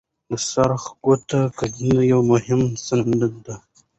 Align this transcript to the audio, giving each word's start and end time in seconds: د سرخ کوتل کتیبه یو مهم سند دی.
د 0.29 0.31
سرخ 0.49 0.83
کوتل 1.03 1.45
کتیبه 1.59 2.03
یو 2.11 2.21
مهم 2.31 2.61
سند 2.85 3.21
دی. 3.45 3.55